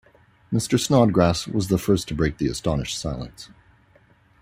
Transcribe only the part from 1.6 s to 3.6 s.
the first to break the astonished silence.